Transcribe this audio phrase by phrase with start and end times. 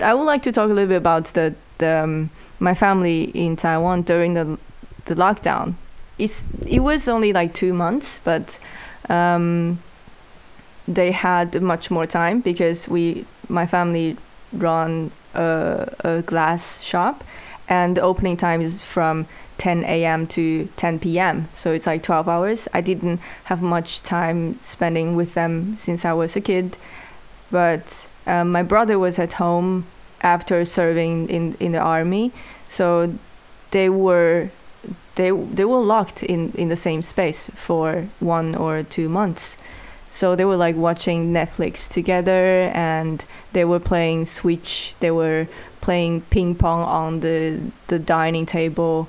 [0.00, 3.56] I would like to talk a little bit about the, the um, my family in
[3.56, 4.58] Taiwan during the
[5.06, 5.74] the lockdown.
[6.18, 8.58] It's it was only like two months, but
[9.08, 9.82] um,
[10.86, 14.18] they had much more time because we my family
[14.52, 17.24] run a, a glass shop,
[17.66, 19.26] and the opening time is from
[19.56, 20.26] 10 a.m.
[20.26, 21.48] to 10 p.m.
[21.54, 22.68] So it's like 12 hours.
[22.74, 26.76] I didn't have much time spending with them since I was a kid,
[27.50, 29.86] but um, my brother was at home
[30.20, 32.32] after serving in in the army,
[32.66, 33.14] so
[33.70, 34.50] they were
[35.14, 39.56] they they were locked in in the same space for one or two months.
[40.10, 44.94] So they were like watching Netflix together, and they were playing Switch.
[45.00, 45.46] They were
[45.80, 49.08] playing ping pong on the the dining table,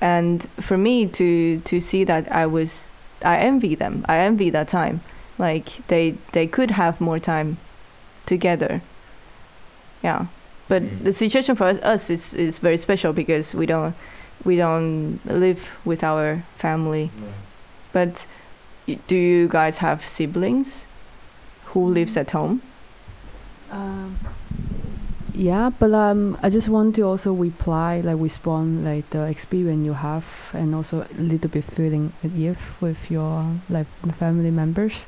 [0.00, 2.90] and for me to to see that, I was
[3.22, 4.04] I envy them.
[4.08, 5.00] I envy that time.
[5.38, 7.58] Like they they could have more time
[8.26, 8.80] together.
[10.02, 10.26] Yeah,
[10.68, 11.04] but Mhm.
[11.04, 13.94] the situation for us, us is is very special because we don't
[14.44, 17.10] we don't live with our family.
[17.92, 18.26] But
[18.88, 20.84] y- do you guys have siblings
[21.72, 22.60] who lives at home?
[23.70, 24.18] Um,
[25.34, 29.94] yeah, but um, I just want to also reply, like respond, like the experience you
[29.94, 33.86] have, and also a little bit feeling at ease with your like
[34.18, 35.06] family members,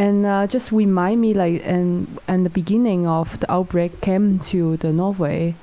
[0.00, 4.76] and uh, just remind me, like, and and the beginning of the outbreak came to
[4.78, 5.54] the Norway.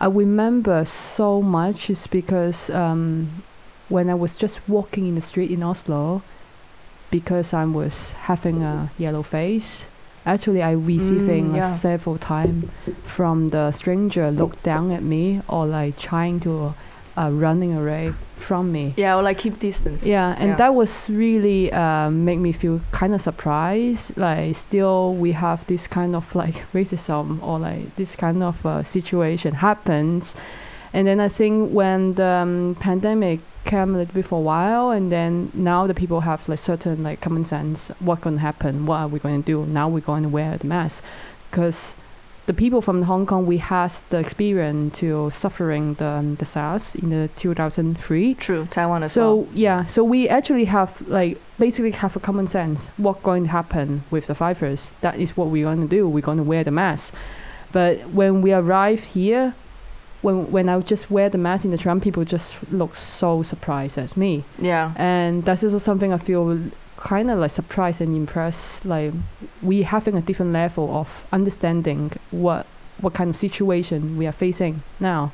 [0.00, 3.42] I remember so much is because um,
[3.88, 6.22] when I was just walking in the street in Oslo,
[7.10, 7.96] because I was
[8.30, 9.86] having a yellow face.
[10.24, 11.74] Actually, I receiving Mm, yeah.
[11.74, 12.70] several times
[13.16, 16.74] from the stranger look down at me or like trying to
[17.20, 18.94] uh, running away from me.
[18.96, 20.02] Yeah, or like keep distance.
[20.02, 20.56] Yeah, and Yeah.
[20.56, 24.16] that was really uh, make me feel kind of surprised.
[24.16, 28.82] Like still we have this kind of like racism or like this kind of uh,
[28.82, 30.34] situation happens,
[30.92, 34.90] and then I think when the um, pandemic came a little bit for a while,
[34.90, 37.90] and then now the people have like certain like common sense.
[38.00, 38.86] What gonna happen?
[38.86, 39.66] What are we going to do?
[39.70, 41.04] Now we're going to wear the mask,
[41.50, 41.94] because
[42.50, 46.94] the people from Hong Kong we had the experience to suffering the um, the SARS
[47.02, 49.48] in the 2003 True, Taiwan as so well.
[49.66, 53.88] yeah, so we actually have like basically have a common sense what going to happen
[54.10, 54.90] with the virus.
[55.00, 56.02] That is what we're going to do.
[56.08, 57.14] We're going to wear the mask.
[57.72, 59.54] But when we arrived here,
[60.22, 63.96] when when I just wear the mask in the tram, people just look so surprised
[64.04, 64.32] at me,
[64.70, 64.86] Yeah.
[64.96, 66.44] and that's also something I feel
[67.00, 68.84] kind of like surprised and impressed.
[68.84, 69.12] Like
[69.62, 72.66] we having a different level of understanding what
[73.00, 75.32] what kind of situation we are facing now.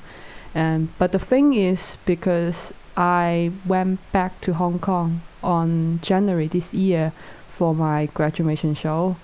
[0.54, 6.72] Um, but the thing is, because I went back to Hong Kong on January this
[6.72, 7.12] year
[7.48, 9.16] for my graduation show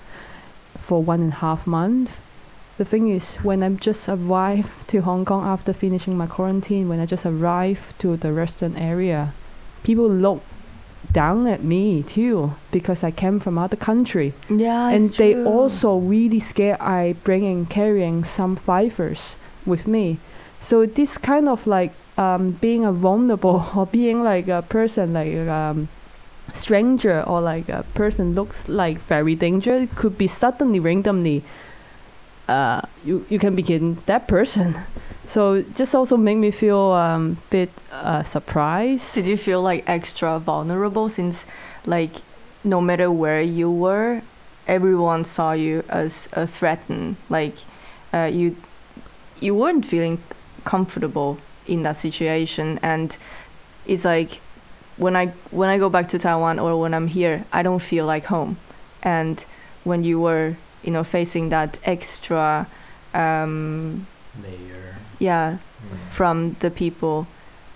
[0.79, 2.11] for one and a half month.
[2.77, 7.01] The thing is, when I just arrived to Hong Kong after finishing my quarantine, when
[7.01, 9.33] I just arrived to the western area,
[9.85, 10.43] people look
[11.13, 15.47] down at me too because I came from other country Yeah, and they true.
[15.47, 19.37] also really scared I bringing carrying some fibers
[19.67, 20.19] with me.
[20.61, 25.35] So this kind of like um, being a vulnerable or being like a person like
[25.49, 25.89] um,
[26.55, 31.43] stranger or like a person looks like very dangerous could be suddenly randomly
[32.49, 34.77] uh, you you can begin that person.
[35.33, 39.15] So just also make me feel um, bit uh, surprised.
[39.15, 41.47] Did you feel like extra vulnerable since,
[41.87, 42.17] like,
[42.65, 44.21] no matter where you were,
[44.67, 47.17] everyone saw you as a threatened.
[47.31, 47.55] Like,
[48.13, 48.57] uh, you
[49.41, 50.19] you weren't feeling
[50.67, 53.17] comfortable in that situation, and
[53.87, 54.41] it's like
[54.99, 58.05] when I when I go back to Taiwan or when I'm here, I don't feel
[58.05, 58.59] like home.
[59.03, 59.43] And
[59.85, 62.69] when you were, you know, facing that extra,
[63.15, 64.07] um,
[64.41, 64.97] Layer.
[65.19, 65.59] yeah,
[66.13, 67.27] from the people.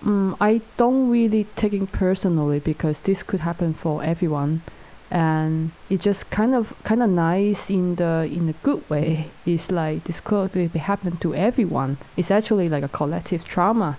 [0.04, 4.62] Mm, I don't really take it personally because this could happen for everyone,
[5.10, 9.30] and it just kind of kind of nice in the in a good way.
[9.44, 11.98] It's like this could be happen to everyone.
[12.16, 13.98] It's actually like a collective trauma.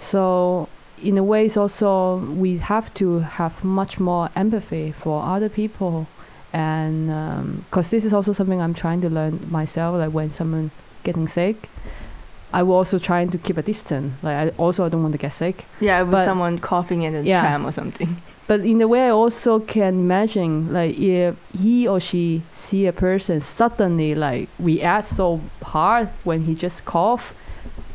[0.00, 0.68] So
[1.02, 6.06] in a way, it's also we have to have much more empathy for other people,
[6.52, 9.96] and because this is also something I'm trying to learn myself.
[9.96, 10.70] Like when someone
[11.04, 11.68] getting sick,
[12.52, 14.12] I was also trying to keep a distance.
[14.22, 15.64] Like I also I don't want to get sick.
[15.80, 17.40] Yeah, with But- someone coughing in the Yeah.
[17.40, 18.16] tram or something.
[18.50, 22.92] But in a way, I also can imagine like if he or she see a
[22.92, 27.32] person suddenly like react so hard when he just cough,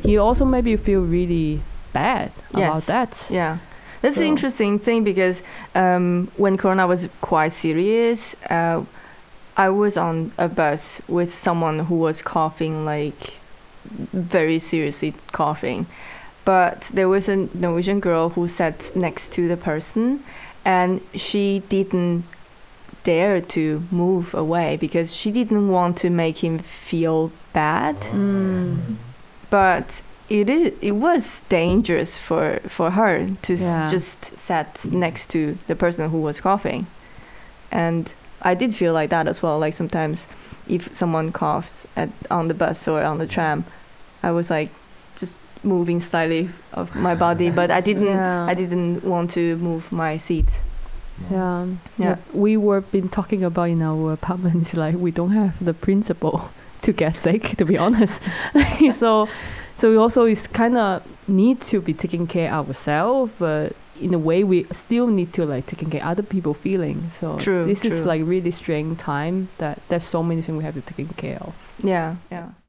[0.01, 1.59] he also maybe feel really
[1.91, 3.27] bad about that.
[3.29, 3.57] Yeah.
[4.01, 5.43] That's So- interesting thing because
[5.73, 8.83] um, when Corona was quite serious, uh,
[9.57, 13.33] I was on a bus with someone who was coughing like
[14.13, 15.85] very seriously coughing.
[16.43, 20.23] But there was a Norwegian girl who sat next to the person
[20.63, 22.23] and she didn't
[23.03, 27.95] dare to move away because she didn't want to make him feel bad.
[28.01, 28.95] Mm.
[29.49, 33.89] But it is it was dangerous for for her to s- Yeah.
[33.89, 36.87] just sat next to the person who was coughing.
[37.71, 38.11] And
[38.41, 39.59] I did feel like that as well.
[39.59, 40.27] Like sometimes
[40.67, 43.65] if someone coughs at on the bus or on the tram,
[44.23, 44.69] I was like
[45.17, 48.45] just moving slightly of my body, but I didn't Yeah.
[48.45, 50.49] I didn't want to move my seat.
[51.31, 51.67] Yeah.
[51.97, 52.17] Yeah.
[52.33, 56.49] We were been talking about in our apartment like we don't have the principle
[56.81, 58.21] to get sick to be honest.
[58.95, 59.27] so
[59.77, 64.19] so we also is kind of need to be taking care ourselves but in a
[64.19, 68.03] way we still need to like taking care other people feeling so True, this is
[68.03, 71.53] like really strange time that there's so many things we have to take care of.
[71.83, 72.49] Yeah, yeah.